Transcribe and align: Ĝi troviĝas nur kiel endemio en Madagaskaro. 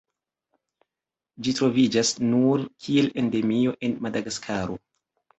Ĝi 1.47 1.51
troviĝas 1.59 2.13
nur 2.29 2.63
kiel 2.85 3.09
endemio 3.23 3.75
en 3.89 3.93
Madagaskaro. 4.07 4.79